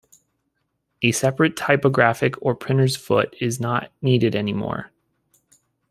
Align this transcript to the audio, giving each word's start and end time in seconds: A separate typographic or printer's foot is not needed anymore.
A 1.03 1.11
separate 1.11 1.55
typographic 1.55 2.33
or 2.41 2.55
printer's 2.55 2.95
foot 2.95 3.35
is 3.39 3.59
not 3.59 3.91
needed 4.01 4.35
anymore. 4.35 4.89